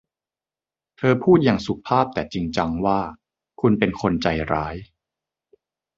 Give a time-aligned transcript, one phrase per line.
[0.97, 2.99] เธอพูดอย่างสุภาพแต่จริงจังว่า
[3.61, 4.75] คุณเป็นคนใจร้าย